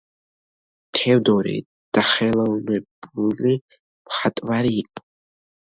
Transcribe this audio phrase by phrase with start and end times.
[0.99, 1.51] თევდორე
[1.99, 5.09] დახელოვნებული მხატვარი იყო.